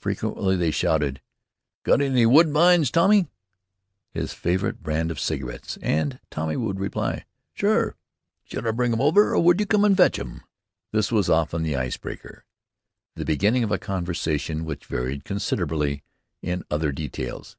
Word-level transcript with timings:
Frequently 0.00 0.56
they 0.56 0.72
shouted, 0.72 1.22
"Got 1.84 2.00
any 2.00 2.26
'woodbines,' 2.26 2.90
Tommy?" 2.90 3.28
his 4.10 4.32
favorite 4.34 4.82
brand 4.82 5.12
of 5.12 5.20
cigarettes; 5.20 5.78
and 5.80 6.18
Tommy 6.28 6.56
would 6.56 6.80
reply, 6.80 7.24
"Sure! 7.54 7.96
Shall 8.42 8.66
I 8.66 8.72
bring 8.72 8.92
'em 8.92 9.00
over 9.00 9.32
or 9.32 9.40
will 9.40 9.54
you 9.60 9.66
come 9.66 9.84
an' 9.84 9.94
fetch 9.94 10.18
'em?" 10.18 10.42
This 10.90 11.12
was 11.12 11.30
often 11.30 11.62
the 11.62 11.76
ice 11.76 11.96
breaker, 11.98 12.44
the 13.14 13.24
beginning 13.24 13.62
of 13.62 13.70
a 13.70 13.78
conversation 13.78 14.64
which 14.64 14.86
varied 14.86 15.22
considerably 15.24 16.02
in 16.42 16.64
other 16.68 16.90
details. 16.90 17.56